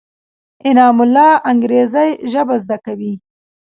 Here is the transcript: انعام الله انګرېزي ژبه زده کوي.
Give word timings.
انعام 0.69 0.97
الله 1.05 1.29
انګرېزي 1.51 2.07
ژبه 2.31 2.55
زده 2.63 2.77
کوي. 2.85 3.13